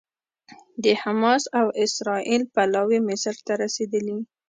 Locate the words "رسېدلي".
3.63-4.17